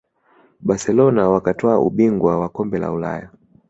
[0.59, 3.29] barcelona wakatwaa ubingwa wa kombe la ulaya